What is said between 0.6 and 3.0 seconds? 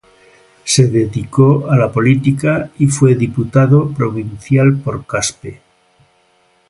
Se dedicó a la política y